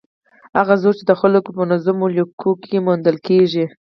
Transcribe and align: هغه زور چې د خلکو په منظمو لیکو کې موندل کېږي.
هغه 0.57 0.73
زور 0.81 0.93
چې 0.99 1.05
د 1.07 1.11
خلکو 1.21 1.49
په 1.57 1.61
منظمو 1.61 2.07
لیکو 2.15 2.51
کې 2.63 2.77
موندل 2.85 3.17
کېږي. 3.27 3.65